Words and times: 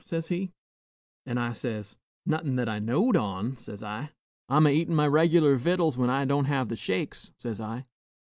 says 0.03 0.29
he; 0.29 0.51
an' 1.27 1.37
I 1.37 1.51
says, 1.51 1.99
'No'hun 2.25 2.55
that 2.55 2.67
I 2.67 2.79
know'd 2.79 3.15
on,' 3.15 3.55
says 3.57 3.83
I, 3.83 4.09
'I'm 4.49 4.65
a 4.65 4.71
eatin' 4.71 4.95
my 4.95 5.05
reg'l'r 5.05 5.57
victuals 5.57 5.93
whin 5.95 6.09
I 6.09 6.25
don't 6.25 6.45
have 6.45 6.69
the 6.69 6.75
shakes,' 6.75 7.31
says 7.37 7.61
I. 7.61 7.85